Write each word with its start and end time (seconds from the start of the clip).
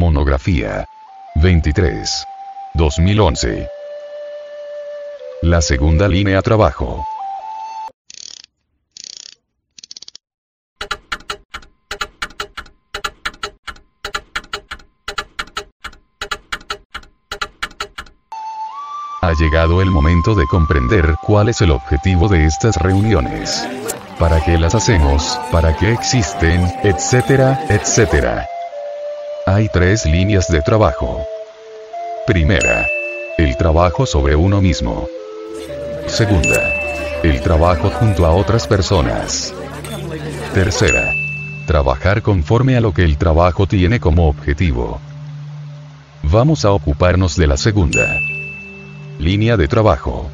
Monografía 0.00 0.86
23. 1.34 2.26
2011. 2.72 3.68
La 5.42 5.60
segunda 5.60 6.08
línea 6.08 6.40
trabajo. 6.40 7.04
Ha 19.20 19.34
llegado 19.38 19.82
el 19.82 19.90
momento 19.90 20.34
de 20.34 20.46
comprender 20.46 21.14
cuál 21.20 21.50
es 21.50 21.60
el 21.60 21.72
objetivo 21.72 22.26
de 22.28 22.46
estas 22.46 22.76
reuniones. 22.76 23.68
¿Para 24.18 24.42
qué 24.42 24.56
las 24.56 24.74
hacemos? 24.74 25.38
¿Para 25.52 25.76
qué 25.76 25.92
existen? 25.92 26.72
Etcétera, 26.84 27.66
etcétera. 27.68 28.48
Hay 29.52 29.68
tres 29.68 30.06
líneas 30.06 30.46
de 30.46 30.62
trabajo. 30.62 31.26
Primera. 32.24 32.86
El 33.36 33.56
trabajo 33.56 34.06
sobre 34.06 34.36
uno 34.36 34.62
mismo. 34.62 35.08
Segunda. 36.06 36.72
El 37.24 37.40
trabajo 37.40 37.90
junto 37.90 38.24
a 38.26 38.30
otras 38.30 38.68
personas. 38.68 39.52
Tercera. 40.54 41.12
Trabajar 41.66 42.22
conforme 42.22 42.76
a 42.76 42.80
lo 42.80 42.94
que 42.94 43.02
el 43.02 43.18
trabajo 43.18 43.66
tiene 43.66 43.98
como 43.98 44.28
objetivo. 44.28 45.00
Vamos 46.22 46.64
a 46.64 46.70
ocuparnos 46.70 47.34
de 47.34 47.48
la 47.48 47.56
segunda. 47.56 48.06
Línea 49.18 49.56
de 49.56 49.66
trabajo. 49.66 50.30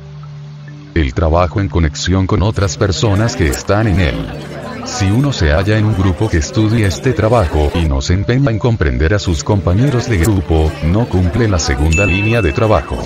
El 0.95 1.15
trabajo 1.15 1.63
en 1.63 1.71
conexión 1.71 2.27
con 2.27 2.43
otras 2.43 2.77
personas 2.77 3.35
que 3.35 3.49
están 3.49 3.89
en 3.89 3.99
él. 3.99 4.66
Si 4.87 5.11
uno 5.11 5.33
se 5.33 5.51
halla 5.51 5.77
en 5.77 5.85
un 5.85 5.97
grupo 5.97 6.29
que 6.29 6.39
estudia 6.39 6.87
este 6.87 7.13
trabajo 7.13 7.71
y 7.75 7.87
no 7.87 8.01
se 8.01 8.15
empeña 8.15 8.51
en 8.51 8.59
comprender 8.59 9.15
a 9.15 9.19
sus 9.19 9.43
compañeros 9.43 10.09
de 10.09 10.19
grupo, 10.19 10.71
no 10.85 11.09
cumple 11.09 11.49
la 11.49 11.59
segunda 11.59 12.07
línea 12.07 12.41
de 12.41 12.53
trabajo. 12.53 12.97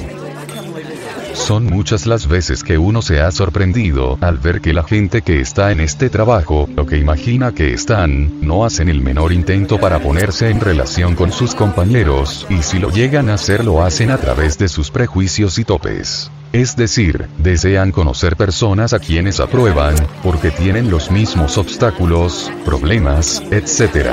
Son 1.32 1.64
muchas 1.64 2.06
las 2.06 2.28
veces 2.28 2.62
que 2.62 2.76
uno 2.76 3.00
se 3.00 3.20
ha 3.20 3.30
sorprendido 3.30 4.18
al 4.20 4.36
ver 4.36 4.60
que 4.60 4.74
la 4.74 4.82
gente 4.82 5.22
que 5.22 5.40
está 5.40 5.72
en 5.72 5.80
este 5.80 6.10
trabajo, 6.10 6.68
o 6.76 6.86
que 6.86 6.98
imagina 6.98 7.52
que 7.52 7.72
están, 7.72 8.40
no 8.40 8.64
hacen 8.64 8.88
el 8.88 9.00
menor 9.00 9.32
intento 9.32 9.78
para 9.78 10.00
ponerse 10.00 10.50
en 10.50 10.60
relación 10.60 11.16
con 11.16 11.32
sus 11.32 11.54
compañeros, 11.54 12.46
y 12.50 12.62
si 12.62 12.78
lo 12.78 12.90
llegan 12.90 13.30
a 13.30 13.34
hacer 13.34 13.64
lo 13.64 13.82
hacen 13.82 14.10
a 14.10 14.18
través 14.18 14.58
de 14.58 14.68
sus 14.68 14.90
prejuicios 14.90 15.58
y 15.58 15.64
topes. 15.64 16.30
Es 16.52 16.74
decir, 16.74 17.28
desean 17.38 17.92
conocer 17.92 18.34
personas 18.36 18.92
a 18.92 18.98
quienes 18.98 19.38
aprueban, 19.38 19.94
porque 20.24 20.50
tienen 20.50 20.90
los 20.90 21.12
mismos 21.12 21.56
obstáculos, 21.58 22.50
problemas, 22.64 23.40
etc. 23.52 24.08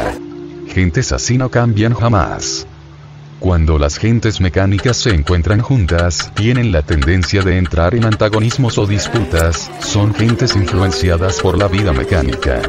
Gentes 0.68 1.12
así 1.12 1.40
no 1.40 1.50
cambian 1.50 1.96
jamás. 1.96 2.68
Cuando 3.40 3.80
las 3.80 3.98
gentes 3.98 4.40
mecánicas 4.40 4.98
se 4.98 5.16
encuentran 5.16 5.62
juntas, 5.62 6.32
tienen 6.36 6.72
la 6.72 6.84
tendencia 6.84 7.42
de 7.42 7.58
entrar 7.58 7.96
en 7.96 8.06
antagonismos 8.06 8.78
o 8.78 8.86
disputas, 8.86 9.72
son 9.80 10.14
gentes 10.14 10.56
influenciadas 10.56 11.42
por 11.42 11.58
la 11.58 11.68
vida 11.68 11.92
mecánica. 11.92 12.62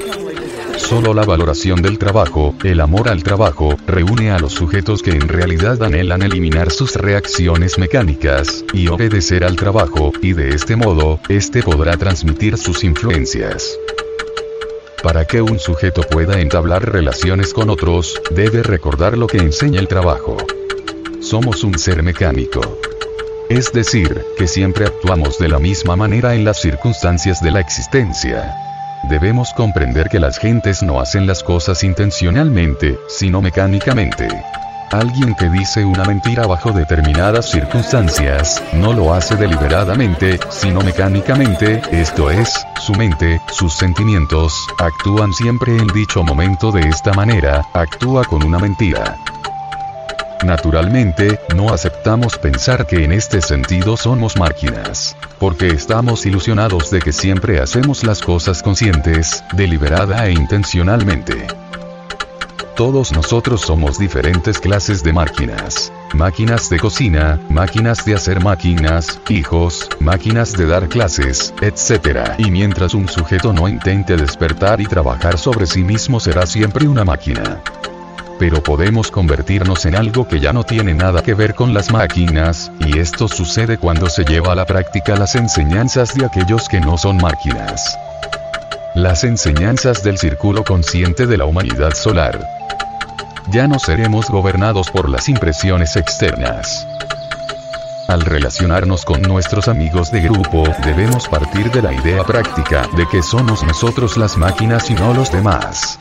Solo 0.79 1.13
la 1.13 1.25
valoración 1.25 1.83
del 1.83 1.99
trabajo, 1.99 2.55
el 2.65 2.81
amor 2.81 3.09
al 3.09 3.23
trabajo, 3.23 3.77
reúne 3.87 4.31
a 4.31 4.39
los 4.39 4.53
sujetos 4.53 5.03
que 5.03 5.11
en 5.11 5.29
realidad 5.29 5.83
anhelan 5.83 6.23
eliminar 6.23 6.71
sus 6.71 6.95
reacciones 6.97 7.79
mecánicas, 7.79 8.65
y 8.73 8.89
obedecer 8.89 9.45
al 9.45 9.57
trabajo, 9.57 10.13
y 10.23 10.33
de 10.33 10.51
este 10.51 10.77
modo, 10.77 11.21
éste 11.29 11.63
podrá 11.63 11.97
transmitir 11.97 12.57
sus 12.57 12.85
influencias. 12.85 13.79
Para 15.03 15.27
que 15.27 15.43
un 15.43 15.59
sujeto 15.59 16.03
pueda 16.03 16.41
entablar 16.41 16.91
relaciones 16.91 17.53
con 17.53 17.71
otros, 17.71 18.21
debe 18.31 18.63
recordar 18.63 19.19
lo 19.19 19.27
que 19.27 19.39
enseña 19.39 19.81
el 19.81 19.89
trabajo 19.89 20.37
somos 21.21 21.65
un 21.65 21.79
ser 21.79 22.03
mecánico. 22.03 22.61
Es 23.49 23.73
decir, 23.73 24.25
que 24.37 24.47
siempre 24.47 24.87
actuamos 24.87 25.39
de 25.39 25.49
la 25.49 25.59
misma 25.59 25.97
manera 25.97 26.35
en 26.35 26.45
las 26.45 26.61
circunstancias 26.61 27.43
de 27.43 27.51
la 27.51 27.61
existencia. 27.61 28.68
Debemos 29.05 29.55
comprender 29.55 30.09
que 30.09 30.19
las 30.19 30.39
gentes 30.39 30.83
no 30.83 31.01
hacen 31.01 31.27
las 31.27 31.43
cosas 31.43 31.85
intencionalmente, 31.85 32.99
sino 33.09 33.41
mecánicamente. 33.41 34.29
Alguien 34.91 35.35
que 35.35 35.51
dice 35.51 35.85
una 35.85 36.05
mentira 36.05 36.47
bajo 36.47 36.73
determinadas 36.73 37.51
circunstancias, 37.51 38.63
no 38.73 38.95
lo 38.95 39.13
hace 39.13 39.37
deliberadamente, 39.37 40.41
sino 40.51 40.81
mecánicamente, 40.81 41.83
esto 41.91 42.31
es, 42.31 42.67
su 42.81 42.95
mente, 42.95 43.41
sus 43.53 43.75
sentimientos, 43.75 44.67
actúan 44.79 45.33
siempre 45.33 45.77
en 45.77 45.89
dicho 45.89 46.25
momento 46.25 46.73
de 46.73 46.89
esta 46.89 47.13
manera, 47.13 47.67
actúa 47.75 48.25
con 48.25 48.43
una 48.43 48.59
mentira. 48.59 49.19
Naturalmente, 50.45 51.41
no 51.57 51.73
aceptamos 51.73 52.39
pensar 52.39 52.87
que 52.87 53.05
en 53.05 53.13
este 53.13 53.41
sentido 53.41 53.97
somos 53.97 54.37
máquinas. 54.37 55.17
Porque 55.39 55.69
estamos 55.69 56.25
ilusionados 56.27 56.91
de 56.91 57.01
que 57.01 57.13
siempre 57.13 57.61
hacemos 57.61 58.05
las 58.05 58.23
cosas 58.23 58.63
conscientes, 58.63 59.43
deliberada 59.55 60.27
e 60.27 60.33
intencionalmente. 60.33 61.47
Todos 62.77 63.11
nosotros 63.11 63.63
somos 63.63 63.99
diferentes 63.99 64.61
clases 64.61 65.03
de 65.03 65.13
máquinas. 65.13 65.93
Máquinas 66.15 66.71
de 66.71 66.79
cocina, 66.79 67.41
máquinas 67.49 68.05
de 68.05 68.15
hacer 68.15 68.41
máquinas, 68.41 69.21
hijos, 69.29 69.89
máquinas 69.99 70.53
de 70.53 70.67
dar 70.67 70.89
clases, 70.89 71.53
etc. 71.61 72.35
Y 72.39 72.53
mientras 72.53 72.95
un 72.95 73.09
sujeto 73.09 73.53
no 73.53 73.69
intente 73.69 74.17
despertar 74.17 74.81
y 74.81 74.87
trabajar 74.87 75.37
sobre 75.37 75.67
sí 75.67 75.83
mismo 75.83 76.21
será 76.21 76.47
siempre 76.47 76.87
una 76.87 77.05
máquina 77.05 77.61
pero 78.39 78.63
podemos 78.63 79.11
convertirnos 79.11 79.85
en 79.87 79.97
algo 79.97 80.27
que 80.27 80.41
ya 80.41 80.53
no 80.53 80.65
tiene 80.65 80.95
nada 80.95 81.23
que 81.23 81.35
ver 81.35 81.55
con 81.55 81.75
las 81.75 81.91
máquinas, 81.91 82.71
y 82.81 82.99
esto 82.99 83.29
sucede 83.29 83.79
cuando 83.79 84.09
se 84.09 84.25
lleva 84.25 84.53
a 84.53 84.55
la 84.55 84.67
práctica 84.67 85.17
las 85.17 85.35
enseñanzas 85.35 86.15
de 86.15 86.25
aquellos 86.25 86.69
que 86.69 86.81
no 86.81 86.97
son 86.97 87.17
máquinas. 87.17 87.99
Las 88.95 89.25
enseñanzas 89.25 90.03
del 90.03 90.19
círculo 90.19 90.65
consciente 90.65 91.27
de 91.27 91.37
la 91.37 91.45
humanidad 91.45 91.95
solar. 91.95 92.39
Ya 93.51 93.67
no 93.67 93.79
seremos 93.79 94.29
gobernados 94.29 94.91
por 94.91 95.09
las 95.09 95.29
impresiones 95.29 95.97
externas. 95.97 96.87
Al 98.09 98.23
relacionarnos 98.23 99.05
con 99.05 99.21
nuestros 99.21 99.69
amigos 99.69 100.11
de 100.11 100.23
grupo, 100.23 100.65
debemos 100.85 101.29
partir 101.29 101.71
de 101.71 101.83
la 101.83 101.93
idea 101.93 102.25
práctica 102.25 102.89
de 102.97 103.07
que 103.07 103.23
somos 103.23 103.63
nosotros 103.63 104.17
las 104.17 104.39
máquinas 104.39 104.91
y 104.91 104.95
no 104.95 105.13
los 105.13 105.31
demás. 105.31 105.99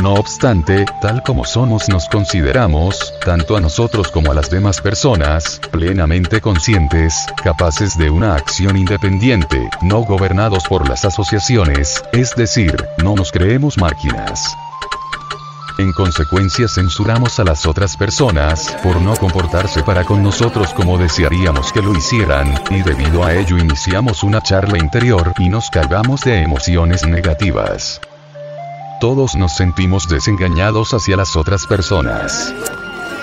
No 0.00 0.14
obstante, 0.14 0.86
tal 1.02 1.22
como 1.22 1.44
somos 1.44 1.90
nos 1.90 2.08
consideramos, 2.08 3.12
tanto 3.22 3.54
a 3.54 3.60
nosotros 3.60 4.08
como 4.08 4.30
a 4.30 4.34
las 4.34 4.48
demás 4.48 4.80
personas, 4.80 5.60
plenamente 5.70 6.40
conscientes, 6.40 7.26
capaces 7.44 7.98
de 7.98 8.08
una 8.08 8.34
acción 8.34 8.78
independiente, 8.78 9.68
no 9.82 10.00
gobernados 10.00 10.64
por 10.64 10.88
las 10.88 11.04
asociaciones, 11.04 12.02
es 12.12 12.34
decir, 12.34 12.82
no 13.04 13.14
nos 13.14 13.30
creemos 13.30 13.76
máquinas. 13.76 14.56
En 15.78 15.92
consecuencia 15.92 16.66
censuramos 16.66 17.38
a 17.38 17.44
las 17.44 17.66
otras 17.66 17.94
personas, 17.98 18.74
por 18.82 19.02
no 19.02 19.14
comportarse 19.16 19.82
para 19.82 20.04
con 20.04 20.22
nosotros 20.22 20.72
como 20.72 20.96
desearíamos 20.96 21.74
que 21.74 21.82
lo 21.82 21.94
hicieran, 21.94 22.54
y 22.70 22.80
debido 22.82 23.22
a 23.22 23.34
ello 23.34 23.58
iniciamos 23.58 24.22
una 24.22 24.40
charla 24.40 24.78
interior 24.78 25.34
y 25.38 25.50
nos 25.50 25.68
cargamos 25.68 26.22
de 26.22 26.40
emociones 26.40 27.06
negativas 27.06 28.00
todos 29.00 29.34
nos 29.34 29.56
sentimos 29.56 30.06
desengañados 30.08 30.92
hacia 30.92 31.16
las 31.16 31.34
otras 31.34 31.66
personas. 31.66 32.54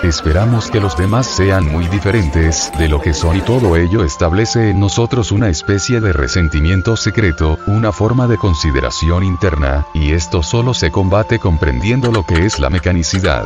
Esperamos 0.04 0.70
que 0.70 0.80
los 0.80 0.98
demás 0.98 1.28
sean 1.28 1.72
muy 1.72 1.88
diferentes 1.88 2.72
de 2.78 2.90
lo 2.90 3.00
que 3.00 3.14
son 3.14 3.38
y 3.38 3.42
todo 3.42 3.76
ello 3.76 4.04
establece 4.04 4.72
en 4.72 4.80
nosotros 4.80 5.32
una 5.32 5.50
especie 5.50 6.02
de 6.02 6.14
resentimiento 6.14 6.98
secreto, 6.98 7.58
una 7.68 7.92
forma 7.92 8.28
de 8.28 8.38
consideración 8.38 9.24
interna, 9.24 9.86
y 9.94 10.12
esto 10.12 10.44
solo 10.44 10.74
se 10.74 10.92
combate 10.92 11.40
comprendiendo 11.40 12.12
lo 12.12 12.24
que 12.24 12.46
es 12.46 12.60
la 12.60 12.70
mecanicidad. 12.70 13.44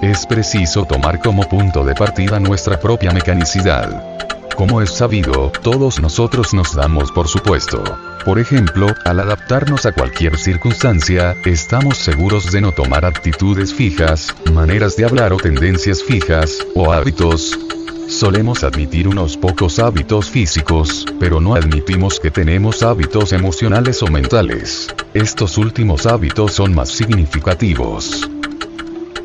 Es 0.00 0.26
preciso 0.26 0.84
tomar 0.84 1.20
como 1.20 1.42
punto 1.42 1.84
de 1.84 1.94
partida 1.94 2.40
nuestra 2.40 2.78
propia 2.80 3.12
mecanicidad. 3.12 4.31
Como 4.56 4.82
es 4.82 4.90
sabido, 4.90 5.50
todos 5.62 6.00
nosotros 6.00 6.54
nos 6.54 6.74
damos 6.74 7.10
por 7.12 7.28
supuesto. 7.28 7.82
Por 8.24 8.38
ejemplo, 8.38 8.86
al 9.04 9.20
adaptarnos 9.20 9.86
a 9.86 9.92
cualquier 9.92 10.38
circunstancia, 10.38 11.34
estamos 11.44 11.98
seguros 11.98 12.52
de 12.52 12.60
no 12.60 12.72
tomar 12.72 13.04
actitudes 13.04 13.72
fijas, 13.74 14.34
maneras 14.52 14.96
de 14.96 15.04
hablar 15.04 15.32
o 15.32 15.36
tendencias 15.38 16.02
fijas, 16.02 16.58
o 16.74 16.92
hábitos, 16.92 17.58
Solemos 18.08 18.62
admitir 18.62 19.08
unos 19.08 19.38
pocos 19.38 19.78
hábitos 19.78 20.28
físicos, 20.28 21.06
pero 21.18 21.40
no 21.40 21.54
admitimos 21.54 22.20
que 22.20 22.30
tenemos 22.30 22.82
hábitos 22.82 23.32
emocionales 23.32 24.02
o 24.02 24.06
mentales. 24.08 24.94
Estos 25.14 25.56
últimos 25.56 26.04
hábitos 26.04 26.52
son 26.52 26.74
más 26.74 26.90
significativos 26.90 28.28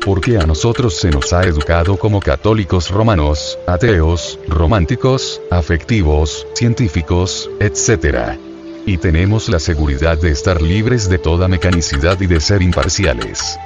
porque 0.08 0.38
a 0.38 0.46
nosotros 0.46 0.94
se 0.94 1.10
nos 1.10 1.34
ha 1.34 1.42
educado 1.42 1.98
como 1.98 2.18
católicos 2.18 2.90
romanos, 2.90 3.58
ateos, 3.66 4.38
románticos, 4.48 5.38
afectivos, 5.50 6.46
científicos, 6.54 7.50
etc. 7.60 8.38
Y 8.86 8.96
tenemos 8.96 9.50
la 9.50 9.58
seguridad 9.58 10.16
de 10.16 10.30
estar 10.30 10.62
libres 10.62 11.10
de 11.10 11.18
toda 11.18 11.46
mecanicidad 11.46 12.18
y 12.22 12.26
de 12.26 12.40
ser 12.40 12.62
imparciales. 12.62 13.58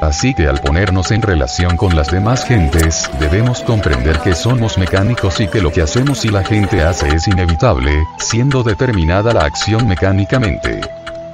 Así 0.00 0.34
que 0.34 0.48
al 0.48 0.60
ponernos 0.60 1.12
en 1.12 1.22
relación 1.22 1.76
con 1.76 1.94
las 1.94 2.10
demás 2.10 2.44
gentes, 2.44 3.08
debemos 3.20 3.60
comprender 3.60 4.18
que 4.18 4.34
somos 4.34 4.78
mecánicos 4.78 5.38
y 5.38 5.46
que 5.46 5.62
lo 5.62 5.70
que 5.70 5.82
hacemos 5.82 6.24
y 6.24 6.30
la 6.30 6.42
gente 6.42 6.82
hace 6.82 7.06
es 7.06 7.28
inevitable, 7.28 7.92
siendo 8.18 8.64
determinada 8.64 9.32
la 9.32 9.44
acción 9.44 9.86
mecánicamente. 9.86 10.80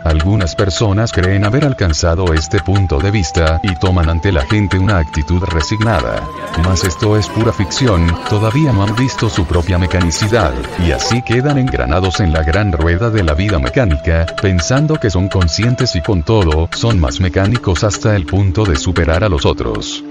Algunas 0.04 0.54
personas 0.54 1.12
creen 1.12 1.44
haber 1.44 1.64
alcanzado 1.64 2.34
este 2.34 2.60
punto 2.60 2.98
de 2.98 3.10
vista 3.10 3.58
y 3.62 3.74
toman 3.76 4.10
ante 4.10 4.32
la 4.32 4.42
gente 4.42 4.78
una 4.78 4.98
actitud 4.98 5.42
resignada. 5.42 6.28
Mas 6.62 6.84
esto 6.84 7.16
es 7.16 7.26
pura 7.28 7.52
ficción, 7.52 8.14
todavía 8.28 8.72
no 8.72 8.84
han 8.84 8.94
visto 8.96 9.30
su 9.30 9.46
propia 9.46 9.78
mecanicidad, 9.78 10.52
y 10.86 10.92
así 10.92 11.22
quedan 11.22 11.56
engranados 11.56 12.20
en 12.20 12.32
la 12.34 12.42
gran 12.42 12.70
rueda 12.72 13.08
de 13.08 13.24
la 13.24 13.32
vida 13.32 13.58
mecánica, 13.58 14.26
pensando 14.42 15.00
que 15.00 15.08
son 15.08 15.28
conscientes 15.28 15.96
y 15.96 16.02
con 16.02 16.22
todo, 16.22 16.68
son 16.72 17.00
más 17.00 17.20
mecánicos 17.20 17.82
hasta 17.82 18.14
el 18.14 18.26
punto 18.26 18.64
de 18.64 18.76
superar 18.76 19.24
a 19.24 19.30
los 19.30 19.46
otros. 19.46 20.04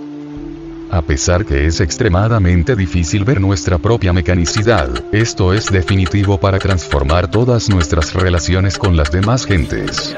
A 0.94 1.02
pesar 1.02 1.44
que 1.44 1.66
es 1.66 1.82
extremadamente 1.82 2.76
difícil 2.76 3.26
ver 3.26 3.42
nuestra 3.42 3.80
propia 3.80 4.14
mecanicidad, 4.14 4.92
esto 5.12 5.52
es 5.52 5.72
definitivo 5.72 6.40
para 6.40 6.60
transformar 6.60 7.32
todas 7.32 7.68
nuestras 7.68 8.14
relaciones 8.14 8.78
con 8.78 8.96
las 8.96 9.12
demás 9.12 9.44
gentes. 9.48 10.16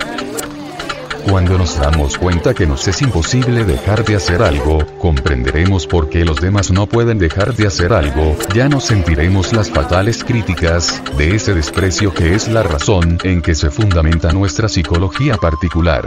Cuando 1.29 1.57
nos 1.57 1.79
damos 1.79 2.17
cuenta 2.19 2.53
que 2.53 2.67
nos 2.67 2.87
es 2.87 3.01
imposible 3.01 3.65
dejar 3.65 4.05
de 4.05 4.15
hacer 4.15 4.43
algo, 4.43 4.85
comprenderemos 4.99 5.87
por 5.87 6.07
qué 6.07 6.23
los 6.23 6.39
demás 6.39 6.69
no 6.69 6.85
pueden 6.85 7.17
dejar 7.17 7.55
de 7.55 7.65
hacer 7.65 7.93
algo, 7.93 8.37
ya 8.53 8.69
no 8.69 8.79
sentiremos 8.79 9.51
las 9.51 9.71
fatales 9.71 10.23
críticas, 10.23 11.01
de 11.17 11.35
ese 11.35 11.55
desprecio 11.55 12.13
que 12.13 12.35
es 12.35 12.47
la 12.47 12.61
razón 12.61 13.17
en 13.23 13.41
que 13.41 13.55
se 13.55 13.71
fundamenta 13.71 14.31
nuestra 14.31 14.69
psicología 14.69 15.35
particular. 15.37 16.05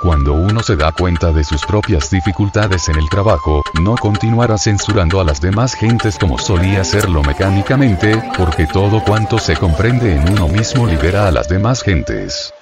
Cuando 0.00 0.32
uno 0.32 0.62
se 0.62 0.76
da 0.76 0.90
cuenta 0.92 1.32
de 1.32 1.44
sus 1.44 1.64
propias 1.66 2.10
dificultades 2.10 2.88
en 2.88 2.96
el 2.96 3.08
trabajo, 3.10 3.62
no 3.82 3.94
continuará 3.96 4.56
censurando 4.56 5.20
a 5.20 5.24
las 5.24 5.40
demás 5.40 5.74
gentes 5.74 6.16
como 6.18 6.38
solía 6.38 6.80
hacerlo 6.80 7.22
mecánicamente, 7.22 8.22
porque 8.38 8.66
todo 8.66 9.04
cuanto 9.04 9.38
se 9.38 9.54
comprende 9.54 10.16
en 10.16 10.32
uno 10.32 10.48
mismo 10.48 10.86
libera 10.86 11.28
a 11.28 11.30
las 11.30 11.48
demás 11.48 11.82
gentes. 11.82 12.52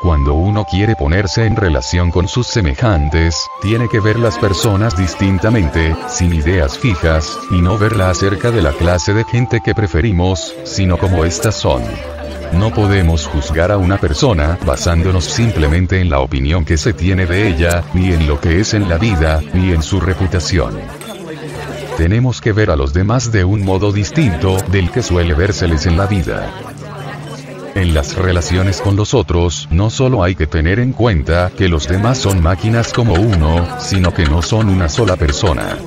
Cuando 0.00 0.34
uno 0.34 0.64
quiere 0.64 0.94
ponerse 0.94 1.44
en 1.44 1.56
relación 1.56 2.12
con 2.12 2.28
sus 2.28 2.46
semejantes, 2.46 3.34
tiene 3.60 3.88
que 3.88 3.98
ver 3.98 4.16
las 4.16 4.38
personas 4.38 4.96
distintamente, 4.96 5.96
sin 6.08 6.32
ideas 6.32 6.78
fijas, 6.78 7.36
y 7.50 7.60
no 7.60 7.76
verla 7.78 8.08
acerca 8.08 8.52
de 8.52 8.62
la 8.62 8.72
clase 8.72 9.12
de 9.12 9.24
gente 9.24 9.60
que 9.60 9.74
preferimos, 9.74 10.54
sino 10.64 10.98
como 10.98 11.24
éstas 11.24 11.56
son. 11.56 11.82
No 12.52 12.72
podemos 12.72 13.26
juzgar 13.26 13.72
a 13.72 13.76
una 13.76 13.98
persona 13.98 14.56
basándonos 14.64 15.24
simplemente 15.24 16.00
en 16.00 16.10
la 16.10 16.20
opinión 16.20 16.64
que 16.64 16.76
se 16.76 16.92
tiene 16.92 17.26
de 17.26 17.48
ella, 17.48 17.82
ni 17.92 18.12
en 18.12 18.28
lo 18.28 18.40
que 18.40 18.60
es 18.60 18.74
en 18.74 18.88
la 18.88 18.98
vida, 18.98 19.40
ni 19.52 19.72
en 19.72 19.82
su 19.82 20.00
reputación. 20.00 20.78
Tenemos 21.96 22.40
que 22.40 22.52
ver 22.52 22.70
a 22.70 22.76
los 22.76 22.92
demás 22.92 23.32
de 23.32 23.44
un 23.44 23.64
modo 23.64 23.90
distinto 23.90 24.58
del 24.70 24.92
que 24.92 25.02
suele 25.02 25.34
vérseles 25.34 25.86
en 25.86 25.96
la 25.96 26.06
vida. 26.06 26.48
En 27.78 27.94
las 27.94 28.16
relaciones 28.16 28.80
con 28.80 28.96
los 28.96 29.14
otros, 29.14 29.68
no 29.70 29.88
solo 29.88 30.24
hay 30.24 30.34
que 30.34 30.48
tener 30.48 30.80
en 30.80 30.92
cuenta 30.92 31.52
que 31.56 31.68
los 31.68 31.86
demás 31.86 32.18
son 32.18 32.42
máquinas 32.42 32.92
como 32.92 33.14
uno, 33.14 33.78
sino 33.80 34.12
que 34.12 34.24
no 34.24 34.42
son 34.42 34.68
una 34.68 34.88
sola 34.88 35.14
persona 35.14 35.78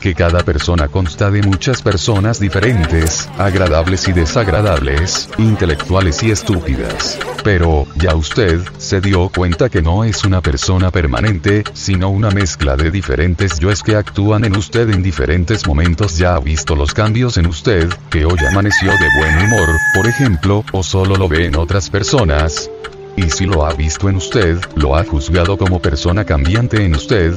que 0.00 0.14
cada 0.14 0.40
persona 0.40 0.88
consta 0.88 1.30
de 1.30 1.42
muchas 1.42 1.82
personas 1.82 2.40
diferentes, 2.40 3.28
agradables 3.38 4.08
y 4.08 4.12
desagradables, 4.12 5.28
intelectuales 5.38 6.22
y 6.22 6.30
estúpidas. 6.30 7.18
Pero, 7.42 7.86
ya 7.96 8.14
usted, 8.14 8.60
se 8.78 9.00
dio 9.00 9.28
cuenta 9.28 9.68
que 9.68 9.82
no 9.82 10.04
es 10.04 10.24
una 10.24 10.40
persona 10.40 10.90
permanente, 10.90 11.64
sino 11.74 12.10
una 12.10 12.30
mezcla 12.30 12.76
de 12.76 12.90
diferentes 12.90 13.58
yoes 13.58 13.82
que 13.82 13.96
actúan 13.96 14.44
en 14.44 14.56
usted 14.56 14.90
en 14.90 15.02
diferentes 15.02 15.66
momentos. 15.66 16.18
Ya 16.18 16.34
ha 16.34 16.40
visto 16.40 16.74
los 16.74 16.92
cambios 16.92 17.36
en 17.36 17.46
usted, 17.46 17.88
que 18.10 18.24
hoy 18.24 18.38
amaneció 18.50 18.90
de 18.90 19.08
buen 19.18 19.38
humor, 19.44 19.68
por 19.94 20.06
ejemplo, 20.06 20.64
o 20.72 20.82
solo 20.82 21.16
lo 21.16 21.28
ve 21.28 21.46
en 21.46 21.56
otras 21.56 21.90
personas. 21.90 22.70
Y 23.16 23.30
si 23.30 23.46
lo 23.46 23.64
ha 23.64 23.72
visto 23.72 24.08
en 24.08 24.16
usted, 24.16 24.58
lo 24.74 24.94
ha 24.94 25.04
juzgado 25.04 25.56
como 25.56 25.80
persona 25.80 26.24
cambiante 26.24 26.84
en 26.84 26.94
usted, 26.94 27.34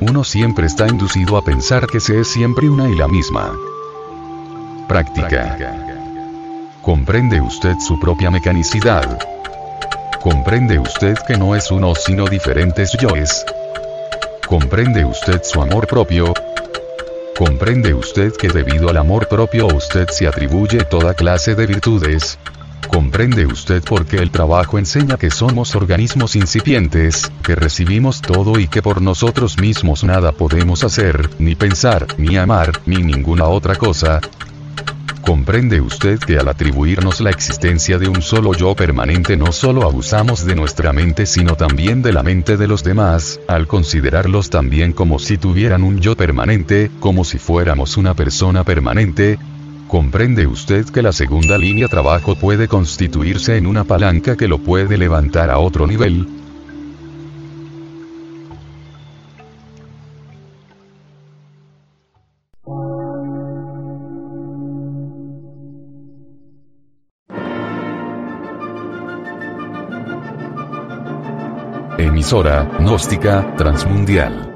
uno 0.00 0.24
siempre 0.24 0.66
está 0.66 0.86
inducido 0.86 1.36
a 1.36 1.42
pensar 1.42 1.86
que 1.86 2.00
se 2.00 2.20
es 2.20 2.28
siempre 2.28 2.68
una 2.68 2.88
y 2.88 2.94
la 2.96 3.08
misma. 3.08 3.52
Práctica. 4.88 5.56
¿Comprende 6.82 7.40
usted 7.40 7.76
su 7.78 7.98
propia 7.98 8.30
mecanicidad? 8.30 9.18
¿Comprende 10.22 10.78
usted 10.78 11.16
que 11.26 11.36
no 11.36 11.56
es 11.56 11.70
uno 11.70 11.94
sino 11.94 12.26
diferentes 12.26 12.92
yoes? 13.00 13.44
¿Comprende 14.46 15.04
usted 15.04 15.42
su 15.42 15.60
amor 15.60 15.86
propio? 15.86 16.32
¿Comprende 17.36 17.94
usted 17.94 18.32
que 18.32 18.48
debido 18.48 18.88
al 18.88 18.96
amor 18.96 19.28
propio 19.28 19.66
usted 19.66 20.08
se 20.08 20.26
atribuye 20.26 20.84
toda 20.84 21.14
clase 21.14 21.54
de 21.54 21.66
virtudes? 21.66 22.38
¿Comprende 22.88 23.46
usted 23.46 23.82
por 23.82 24.06
qué 24.06 24.16
el 24.16 24.30
trabajo 24.30 24.78
enseña 24.78 25.16
que 25.16 25.30
somos 25.30 25.74
organismos 25.74 26.36
incipientes, 26.36 27.30
que 27.42 27.54
recibimos 27.54 28.22
todo 28.22 28.58
y 28.58 28.68
que 28.68 28.82
por 28.82 29.02
nosotros 29.02 29.58
mismos 29.58 30.04
nada 30.04 30.32
podemos 30.32 30.84
hacer, 30.84 31.30
ni 31.38 31.54
pensar, 31.54 32.06
ni 32.18 32.36
amar, 32.36 32.80
ni 32.86 33.02
ninguna 33.02 33.44
otra 33.46 33.74
cosa? 33.76 34.20
¿Comprende 35.26 35.80
usted 35.80 36.20
que 36.20 36.38
al 36.38 36.46
atribuirnos 36.46 37.20
la 37.20 37.30
existencia 37.30 37.98
de 37.98 38.08
un 38.08 38.22
solo 38.22 38.54
yo 38.54 38.76
permanente 38.76 39.36
no 39.36 39.50
solo 39.50 39.82
abusamos 39.82 40.46
de 40.46 40.54
nuestra 40.54 40.92
mente 40.92 41.26
sino 41.26 41.56
también 41.56 42.00
de 42.00 42.12
la 42.12 42.22
mente 42.22 42.56
de 42.56 42.68
los 42.68 42.84
demás, 42.84 43.40
al 43.48 43.66
considerarlos 43.66 44.50
también 44.50 44.92
como 44.92 45.18
si 45.18 45.36
tuvieran 45.36 45.82
un 45.82 46.00
yo 46.00 46.16
permanente, 46.16 46.92
como 47.00 47.24
si 47.24 47.38
fuéramos 47.38 47.96
una 47.96 48.14
persona 48.14 48.62
permanente? 48.62 49.38
¿Comprende 49.88 50.48
usted 50.48 50.84
que 50.86 51.00
la 51.00 51.12
segunda 51.12 51.56
línea 51.56 51.86
trabajo 51.86 52.34
puede 52.34 52.66
constituirse 52.66 53.56
en 53.56 53.68
una 53.68 53.84
palanca 53.84 54.36
que 54.36 54.48
lo 54.48 54.58
puede 54.58 54.98
levantar 54.98 55.48
a 55.48 55.58
otro 55.58 55.86
nivel? 55.86 56.26
Emisora, 71.96 72.68
gnóstica, 72.80 73.54
transmundial 73.56 74.55